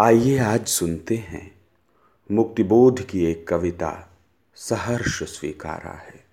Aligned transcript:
आइए 0.00 0.38
आज 0.38 0.66
सुनते 0.66 1.16
हैं। 1.16 1.60
मुक्तिबोध 2.30 3.02
की 3.02 3.24
एक 3.24 3.48
कविता 3.48 4.16
सहर्ष 4.54 5.22
स्वीकारा 5.22 5.92
है। 5.92 6.24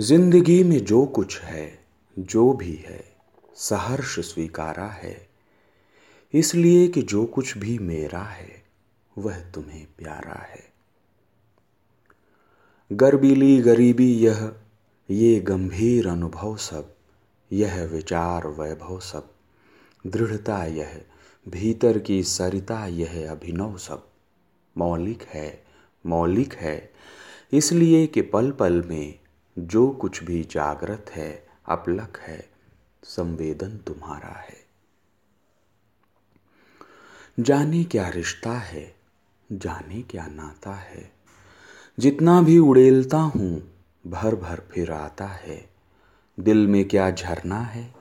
ज़िंदगी 0.00 0.64
में 0.64 0.84
जो 0.84 1.06
कुछ 1.06 1.40
है, 1.40 1.84
जो 2.18 2.52
भी 2.52 2.74
है, 2.74 3.16
सहर्ष 3.56 4.20
स्वीकारा 4.20 4.86
है। 4.86 5.28
इसलिए 6.34 6.88
कि 6.88 7.02
जो 7.02 7.24
कुछ 7.24 7.58
भी 7.58 7.78
मेरा 7.78 8.22
है, 8.22 8.62
वह 9.18 9.40
तुम्हें 9.50 9.86
प्यारा 9.98 10.46
है। 10.50 10.72
गर्बीली 12.92 13.60
गरीबी 13.60 14.14
यह, 14.14 14.52
ये 15.10 15.40
गंभीर 15.40 16.08
अनुभव 16.08 16.56
सब, 16.56 16.94
यह 17.52 17.84
विचार 17.84 18.46
वैभव 18.46 19.00
सब। 19.00 19.30
दृढ़ता 20.06 20.64
यह 20.64 21.04
भीतर 21.48 21.98
की 21.98 22.22
सरिता 22.22 22.86
यह 22.86 23.30
अभिनव 23.30 23.78
सब। 23.78 24.08
मौलिक 24.76 25.22
है 25.22 25.64
मौलिक 26.06 26.54
है। 26.54 26.92
इसलिए 27.52 28.06
कि 28.06 28.22
पल 28.22 28.50
पल 28.50 28.82
में 28.82 29.18
जो 29.58 29.88
कुछ 29.88 30.24
भी 30.24 30.44
जागृत 30.50 31.06
है, 31.10 31.46
अपलक 31.66 32.18
है, 32.20 32.50
संवेदन 33.04 33.78
तुम्हारा 33.78 34.40
है। 34.40 34.66
जाने 37.40 37.84
क्या 37.84 38.08
रिश्ता 38.08 38.52
है, 38.52 38.94
जाने 39.52 40.02
क्या 40.02 40.26
नाता 40.26 40.72
है। 40.72 41.12
जितना 41.98 42.42
भी 42.42 42.58
उड़ेलता 42.58 43.18
हूँ 43.18 43.74
भर 44.06 44.34
भर 44.34 44.60
फिर 44.70 44.92
आता 44.92 45.26
है। 45.26 45.70
दिल 46.40 46.66
में 46.66 46.88
क्या 46.88 47.10
झरना 47.10 47.60
है, 47.60 47.94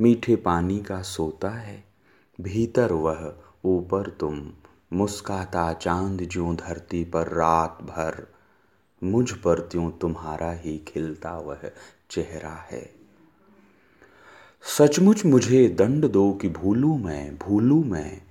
मीठे 0.00 0.36
पानी 0.36 0.80
का 0.80 1.02
सोता 1.02 1.50
है। 1.50 1.91
भीतर 2.42 2.92
वह 2.92 3.34
ऊपर 3.64 4.10
तुम, 4.10 4.52
मुस्काता 4.92 5.72
चाँद 5.72 6.20
जो 6.20 6.54
धरती 6.54 7.04
पर 7.04 7.26
रात 7.26 7.78
भर। 7.82 8.32
मुझ 9.04 9.32
पर 9.32 9.58
त्यों 9.58 9.90
तुम्हारा 9.90 10.52
ही 10.52 10.78
खिलता 10.78 11.38
वह 11.38 11.72
चेहरा 12.10 12.66
है। 12.70 12.94
सचमुच 14.62 15.24
मुझे 15.24 15.68
दंड 15.68 16.08
दो 16.08 16.32
कि 16.32 16.48
भूलू 16.48 16.98
मैं 16.98 17.38
भूलू 17.38 17.84
मैं 17.84 18.22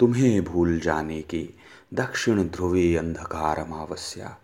तुम्हें 0.00 0.44
भूल 0.44 0.80
जाने 0.80 1.22
की। 1.22 1.54
दक्षिण 1.94 2.44
ध्रुवी 2.44 2.96
अंधकार 2.96 3.58
अमावस्या, 3.58 4.38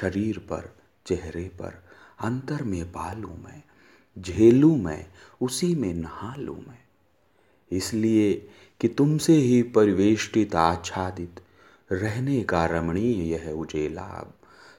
शरीर 0.00 0.38
पर, 0.38 0.76
चेहरे 1.06 1.44
पर, 1.44 1.84
अंतर 2.20 2.62
में 2.62 2.92
पालू 2.92 3.28
मैं, 3.28 3.62
झेलू 4.22 4.76
मैं, 4.76 5.06
उसी 5.40 5.74
में 5.74 5.94
नहा 5.94 6.34
लूँ 6.36 6.58
मैं। 6.58 6.86
इसलिए 7.70 8.48
कि 8.80 8.88
तुमसे 8.88 9.32
ही 9.32 9.62
परिवेष्टित, 9.62 10.54
आच्छादित 10.54 11.40
रहने 11.92 12.42
का 12.42 12.66
रमणीय 12.66 13.32
यह 13.32 13.50
उजेला 13.50 14.02
अब 14.02 14.34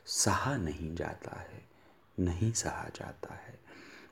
सहा 0.06 0.58
नहीं 0.58 0.96
जाता 0.96 1.40
है, 1.40 1.62
नहीं 2.20 2.52
सहा 2.52 2.90
जाता 2.96 3.34
है। 3.34 3.60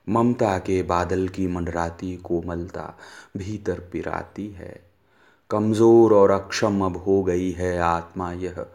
ममता 0.10 0.58
के 0.58 0.84
बादल 0.84 1.28
की 1.28 1.48
मंडराती 1.48 2.18
कोमलता 2.18 2.98
भीतर 3.38 3.80
पिराती 3.80 4.48
है। 4.48 4.92
कमज़ोर 5.50 6.14
और 6.14 6.32
अक्षम 6.32 6.82
अब 6.82 6.98
हो 6.98 7.24
गई 7.24 7.52
है 7.52 7.78
आत्मा 7.80 8.32
यह, 8.32 8.66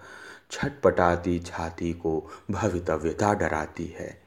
छटपटाती 0.50 1.38
छाती 1.38 1.92
को 1.92 2.30
भवितव्यता 2.50 3.34
डराती 3.34 3.86
है। 3.86 4.22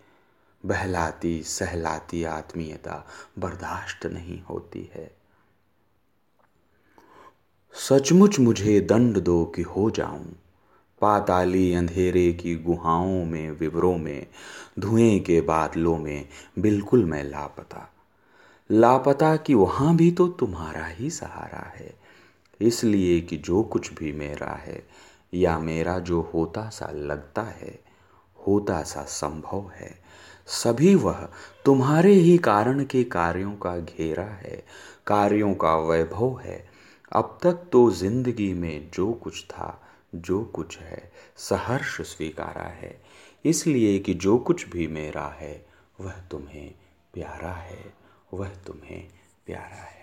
बहलाती, 0.65 1.43
सहलाती 1.43 2.23
आत्मीयता 2.23 3.05
बर्दाश्त 3.39 4.05
नहीं 4.05 4.41
होती 4.41 4.91
है। 4.95 5.22
सचमुच 7.75 8.39
मुझे 8.39 8.79
दंड 8.79 9.17
दो 9.17 9.45
कि 9.45 9.61
हो 9.61 9.89
जाऊँ। 9.89 10.35
पाताली 11.01 11.73
अंधेरे 11.73 12.33
की 12.33 12.55
गुहाओं 12.55 13.25
में, 13.25 13.51
विवरों 13.51 13.97
में, 13.97 14.27
धुएँ 14.79 15.19
के 15.19 15.41
बादलों 15.41 15.97
में 15.97 16.27
बिल्कुल 16.59 17.05
मैं 17.05 17.23
लापता। 17.23 17.93
लापता 18.71 19.35
कि 19.35 19.53
वहाँ 19.53 19.95
भी 19.95 20.11
तो 20.11 20.27
तुम्हारा 20.27 20.85
ही 20.85 21.09
सहारा 21.09 21.73
है। 21.75 21.93
इसलिए 22.61 23.21
कि 23.21 23.37
जो 23.37 23.63
कुछ 23.63 23.93
भी 23.93 24.11
मेरा 24.11 24.53
है, 24.53 24.87
या 25.33 25.59
मेरा 25.59 25.99
जो 25.99 26.31
होता 26.33 26.69
सा 26.69 26.91
लगता 26.93 27.41
है, 27.41 27.79
होता 28.47 28.83
सा 28.83 29.01
संभव 29.01 29.71
है, 29.75 29.95
सभी 30.47 30.95
वह 30.95 31.29
तुम्हारे 31.65 32.13
ही 32.13 32.37
कारण 32.37 32.83
के 32.83 33.03
कार्यों 33.03 33.51
का 33.51 33.77
घेरा 33.77 34.23
है, 34.23 34.63
कार्यों 35.07 35.53
का 35.53 35.75
वैभव 35.75 36.39
है 36.39 36.72
अब 37.13 37.39
तक 37.43 37.53
तो 37.71 37.91
ज़िंदगी 37.91 38.53
में 38.53 38.91
जो 38.93 39.13
कुछ 39.13 39.45
था, 39.45 39.81
जो 40.15 40.43
कुछ 40.43 40.79
है, 40.79 41.11
सहर्ष 41.37 42.01
स्वीकारा 42.01 42.63
है। 42.63 43.01
इसलिए 43.45 43.99
कि 43.99 44.13
जो 44.13 44.37
कुछ 44.37 44.69
भी 44.69 44.87
मेरा 44.87 45.27
है, 45.27 45.65
वह 45.99 46.13
तुम्हें 46.31 46.75
प्यारा 47.13 47.53
है, 47.53 47.93
वह 48.33 48.49
तुम्हें 48.49 49.07
प्यारा 49.45 49.83
है। 49.83 50.02